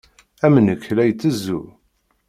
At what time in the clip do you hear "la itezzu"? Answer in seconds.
0.95-1.61